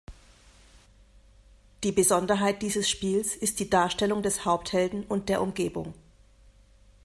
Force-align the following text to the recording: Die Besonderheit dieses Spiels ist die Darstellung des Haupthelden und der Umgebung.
Die 1.83 1.91
Besonderheit 1.91 2.63
dieses 2.63 2.89
Spiels 2.89 3.35
ist 3.35 3.59
die 3.59 3.69
Darstellung 3.69 4.23
des 4.23 4.45
Haupthelden 4.45 5.03
und 5.03 5.29
der 5.29 5.43
Umgebung. 5.43 5.93